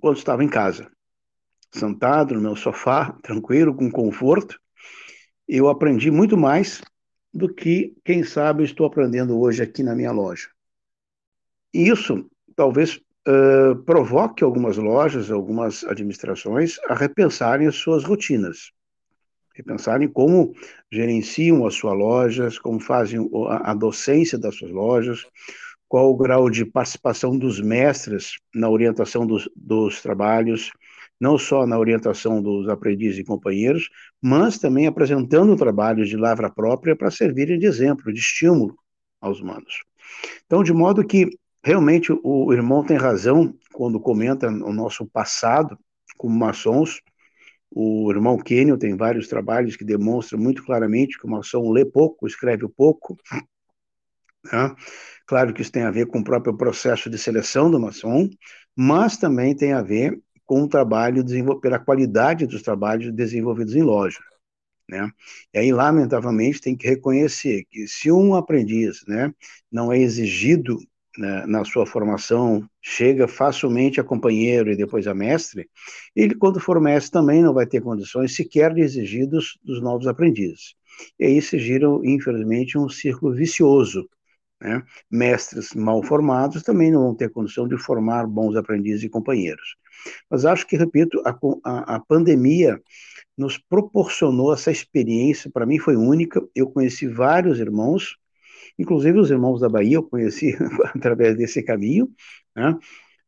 [0.01, 0.91] quando estava em casa?
[1.73, 4.59] Sentado no meu sofá, tranquilo, com conforto,
[5.47, 6.81] eu aprendi muito mais
[7.33, 10.49] do que, quem sabe, estou aprendendo hoje aqui na minha loja.
[11.73, 18.73] Isso talvez uh, provoque algumas lojas, algumas administrações a repensarem as suas rotinas,
[19.55, 20.55] repensarem como
[20.91, 25.27] gerenciam as suas lojas, como fazem a, docência das suas lojas,
[25.89, 30.71] qual o grau de participação dos mestres na orientação dos, dos trabalhos,
[31.21, 33.91] não só na orientação dos aprendizes e companheiros,
[34.23, 38.77] mas também apresentando trabalhos de lavra própria para servirem de exemplo, de estímulo
[39.21, 39.83] aos humanos.
[40.47, 41.29] Então, de modo que
[41.63, 45.79] realmente o irmão tem razão quando comenta o nosso passado
[46.17, 47.01] como maçons.
[47.71, 52.27] O irmão Kenyon tem vários trabalhos que demonstram muito claramente que o maçom lê pouco,
[52.27, 53.17] escreve pouco.
[54.45, 54.75] Né?
[55.27, 58.29] Claro que isso tem a ver com o próprio processo de seleção do maçom,
[58.75, 61.25] mas também tem a ver com o trabalho,
[61.61, 64.19] pela qualidade dos trabalhos desenvolvidos em loja.
[64.89, 65.09] Né?
[65.55, 69.33] E aí, lamentavelmente, tem que reconhecer que se um aprendiz né,
[69.71, 70.77] não é exigido
[71.19, 75.69] né, na sua formação, chega facilmente a companheiro e depois a mestre,
[76.15, 80.07] ele, quando for mestre, também não vai ter condições sequer de exigir dos, dos novos
[80.07, 80.75] aprendizes.
[81.19, 84.09] E aí se gira, infelizmente, um círculo vicioso.
[84.61, 84.83] Né?
[85.11, 89.77] Mestres mal formados também não vão ter condição de formar bons aprendizes e companheiros.
[90.31, 92.81] Mas acho que, repito, a, a, a pandemia
[93.37, 96.43] nos proporcionou essa experiência, para mim foi única.
[96.55, 98.17] Eu conheci vários irmãos,
[98.79, 100.57] inclusive os irmãos da Bahia, eu conheci
[100.95, 102.09] através desse caminho,
[102.55, 102.79] né?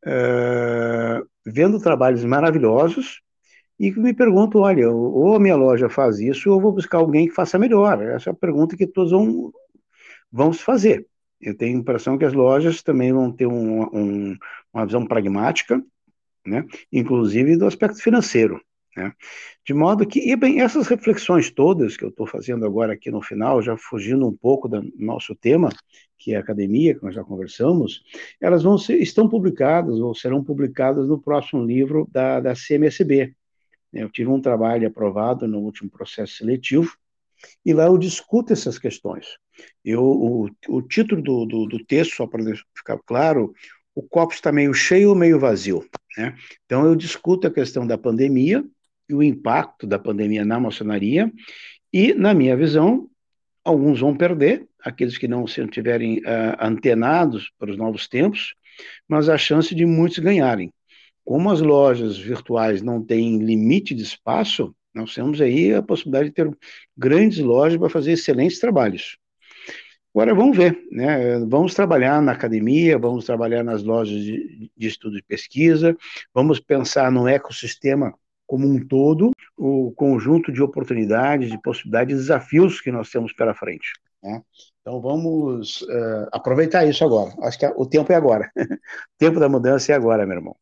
[0.07, 3.21] uh, vendo trabalhos maravilhosos,
[3.79, 7.27] e me pergunto, olha, ou a minha loja faz isso, ou eu vou buscar alguém
[7.27, 8.01] que faça melhor.
[8.01, 9.53] Essa é a pergunta que todos vão,
[10.31, 11.07] vão se fazer.
[11.41, 14.37] Eu tenho a impressão que as lojas também vão ter um, um,
[14.73, 15.83] uma visão pragmática,
[16.47, 16.65] né?
[16.93, 18.61] inclusive do aspecto financeiro.
[18.97, 19.13] Né?
[19.65, 23.23] De modo que, e bem, essas reflexões todas que eu estou fazendo agora aqui no
[23.23, 25.71] final, já fugindo um pouco do nosso tema,
[26.19, 28.03] que é a academia, que nós já conversamos,
[28.41, 33.35] elas vão ser, estão publicadas ou serão publicadas no próximo livro da, da CMSB.
[33.93, 36.93] Eu tive um trabalho aprovado no último processo seletivo,
[37.65, 39.37] e lá eu discuto essas questões.
[39.85, 42.45] Eu, o, o título do, do, do texto, só para
[42.75, 43.53] ficar claro,
[43.95, 45.85] o copo está meio cheio ou meio vazio.
[46.17, 46.37] Né?
[46.65, 48.65] Então, eu discuto a questão da pandemia
[49.09, 51.33] e o impacto da pandemia na maçonaria,
[51.93, 53.09] e, na minha visão,
[53.65, 58.55] alguns vão perder, aqueles que não se tiverem uh, antenados para os novos tempos,
[59.07, 60.73] mas a chance de muitos ganharem.
[61.25, 66.35] Como as lojas virtuais não têm limite de espaço, nós temos aí a possibilidade de
[66.35, 66.51] ter
[66.97, 69.17] grandes lojas para fazer excelentes trabalhos.
[70.15, 71.39] Agora vamos ver, né?
[71.47, 75.97] Vamos trabalhar na academia, vamos trabalhar nas lojas de, de estudo e pesquisa,
[76.35, 78.15] vamos pensar no ecossistema
[78.53, 83.95] como um todo, o conjunto de oportunidades, de possibilidades, desafios que nós temos pela frente.
[84.23, 84.43] Né?
[84.83, 87.35] Então vamos uh, aproveitar isso agora.
[87.41, 88.53] Acho que o tempo é agora.
[88.61, 90.55] o tempo da mudança é agora, meu irmão.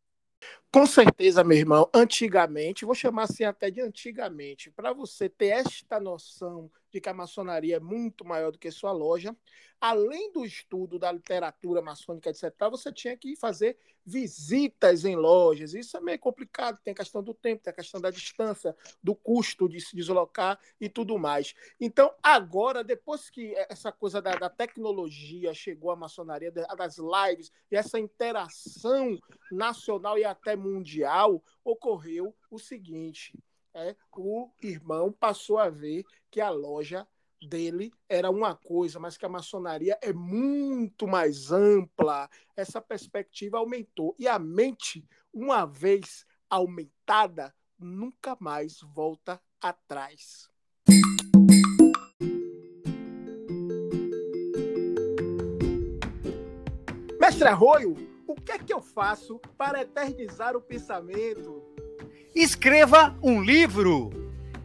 [0.73, 5.99] Com certeza, meu irmão, antigamente, vou chamar assim até de antigamente, para você ter esta
[5.99, 9.37] noção de que a maçonaria é muito maior do que sua loja,
[9.81, 15.73] além do estudo da literatura maçônica, etc., você tinha que fazer visitas em lojas.
[15.73, 19.15] Isso é meio complicado, tem a questão do tempo, tem a questão da distância, do
[19.15, 21.55] custo de se deslocar e tudo mais.
[21.81, 27.77] Então, agora, depois que essa coisa da, da tecnologia chegou à maçonaria, das lives, e
[27.77, 29.19] essa interação
[29.51, 33.33] nacional e até mundial, ocorreu o seguinte.
[33.73, 37.07] É, o irmão passou a ver que a loja
[37.41, 42.29] dele era uma coisa, mas que a maçonaria é muito mais ampla.
[42.57, 44.15] Essa perspectiva aumentou.
[44.19, 50.51] E a mente, uma vez aumentada, nunca mais volta atrás.
[57.21, 57.95] Mestre Arroio,
[58.27, 61.70] o que é que eu faço para eternizar o pensamento?
[62.35, 64.11] Escreva um livro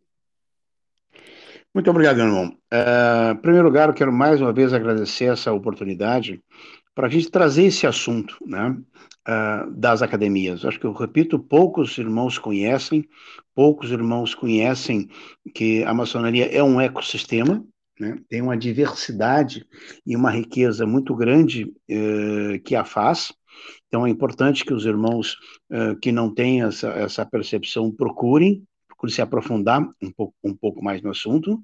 [1.74, 2.56] Muito obrigado, irmão.
[2.72, 6.42] Uh, em primeiro lugar, quero mais uma vez agradecer essa oportunidade
[6.94, 8.76] para a gente trazer esse assunto né,
[9.28, 10.64] uh, das academias.
[10.64, 13.08] Acho que eu repito, poucos irmãos conhecem,
[13.54, 15.08] poucos irmãos conhecem
[15.54, 17.64] que a maçonaria é um ecossistema,
[17.98, 18.18] né?
[18.28, 19.66] tem uma diversidade
[20.04, 23.32] e uma riqueza muito grande eh, que a faz.
[23.86, 25.36] Então é importante que os irmãos
[25.70, 30.82] eh, que não têm essa, essa percepção procurem, procurem se aprofundar um pouco, um pouco
[30.82, 31.60] mais no assunto.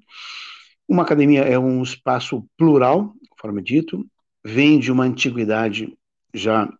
[0.87, 4.05] Uma academia é um espaço plural, conforme dito,
[4.43, 5.97] vem de uma antiguidade
[6.33, 6.71] já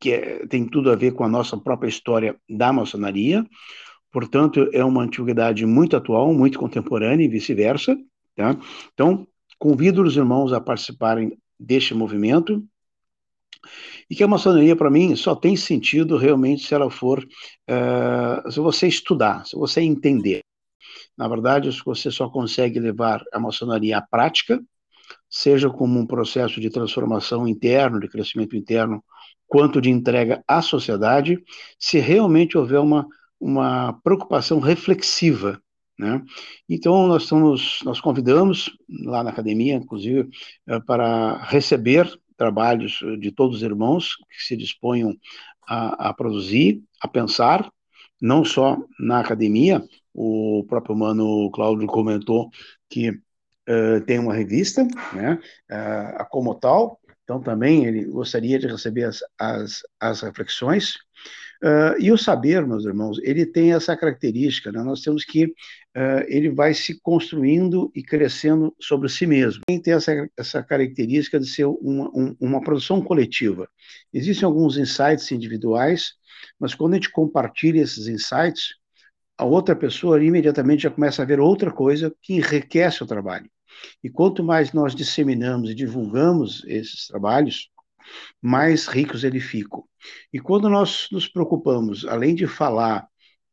[0.00, 3.46] que é, tem tudo a ver com a nossa própria história da maçonaria,
[4.10, 7.96] portanto, é uma antiguidade muito atual, muito contemporânea e vice-versa.
[8.34, 8.56] Tá?
[8.94, 9.26] Então,
[9.58, 12.64] convido os irmãos a participarem deste movimento
[14.08, 18.58] e que a maçonaria, para mim, só tem sentido realmente se ela for, uh, se
[18.58, 20.40] você estudar, se você entender.
[21.16, 24.60] Na verdade, você só consegue levar a maçonaria à prática,
[25.30, 29.02] seja como um processo de transformação interno, de crescimento interno,
[29.46, 31.42] quanto de entrega à sociedade,
[31.78, 33.06] se realmente houver uma,
[33.40, 35.60] uma preocupação reflexiva
[36.00, 36.24] né?
[36.66, 38.74] Então, nós, estamos, nós convidamos
[39.04, 40.30] lá na academia, inclusive,
[40.66, 45.14] eh, para receber trabalhos de todos os irmãos que se disponham
[45.68, 47.70] a, a produzir, a pensar,
[48.18, 52.48] não só na academia, o próprio Mano Cláudio comentou
[52.88, 53.20] que
[53.70, 55.38] uh, tem uma revista, né,
[55.70, 60.96] uh, como tal, então também ele gostaria de receber as, as, as reflexões,
[61.62, 64.82] Uh, e o saber, meus irmãos, ele tem essa característica, né?
[64.82, 69.60] nós temos que, uh, ele vai se construindo e crescendo sobre si mesmo.
[69.66, 73.68] Tem ter essa, essa característica de ser uma, um, uma produção coletiva.
[74.10, 76.14] Existem alguns insights individuais,
[76.58, 78.76] mas quando a gente compartilha esses insights,
[79.36, 83.50] a outra pessoa imediatamente já começa a ver outra coisa que enriquece o trabalho.
[84.02, 87.70] E quanto mais nós disseminamos e divulgamos esses trabalhos,
[88.40, 89.84] mais ricos eles ficam.
[90.32, 93.06] E quando nós nos preocupamos, além de falar,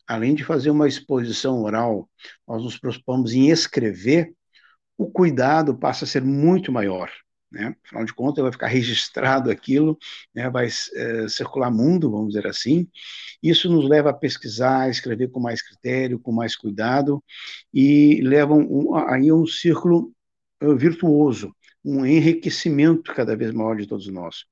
[0.08, 2.10] além de fazer uma exposição oral,
[2.48, 4.34] nós nos preocupamos em escrever,
[4.98, 7.12] o cuidado passa a ser muito maior.
[7.52, 7.76] né?
[7.86, 9.98] Afinal de contas, vai ficar registrado aquilo,
[10.34, 10.50] né?
[10.50, 12.88] vai é, circular mundo, vamos dizer assim.
[13.44, 17.24] Isso nos leva a pesquisar, a escrever com mais critério, com mais cuidado,
[17.74, 20.14] e leva um, aí um círculo
[20.78, 21.54] virtuoso,
[21.84, 24.46] um enriquecimento cada vez maior de todos nós.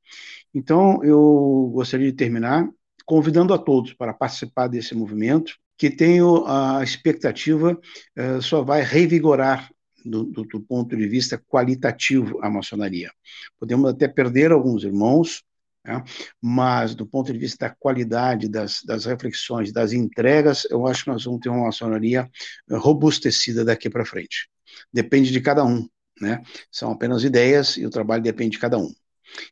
[0.54, 2.70] Então, eu gostaria de terminar
[3.06, 7.74] convidando a todos para participar desse movimento, que tenho a expectativa
[8.18, 9.70] uh, só vai revigorar
[10.04, 13.12] do, do, do, ponto de vista qualitativo a maçonaria.
[13.60, 15.44] Podemos até perder alguns irmãos,
[15.84, 16.04] né?
[16.42, 21.10] mas do ponto de vista da qualidade das, das, reflexões, das entregas, eu acho que
[21.10, 22.30] nós vamos ter uma maçonaria
[22.70, 24.48] robustecida daqui para frente.
[24.94, 25.88] Depende de cada um,
[26.20, 26.42] né?
[26.72, 28.94] São apenas ideias e o trabalho depende de cada um.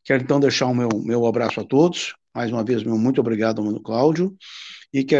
[0.03, 2.16] Quero então deixar o meu, meu abraço a todos.
[2.34, 4.36] Mais uma vez, meu muito obrigado, Mano Cláudio,
[4.91, 5.16] e que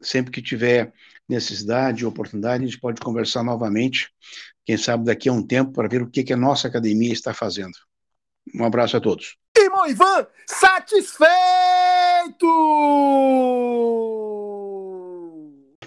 [0.00, 0.92] sempre que tiver
[1.28, 4.10] necessidade e oportunidade, a gente pode conversar novamente,
[4.64, 7.32] quem sabe daqui a um tempo, para ver o que, que a nossa academia está
[7.32, 7.76] fazendo.
[8.54, 9.36] Um abraço a todos.
[9.56, 11.30] Irmão Ivan, satisfeito!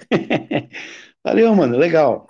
[1.23, 2.27] Valeu, mano, legal.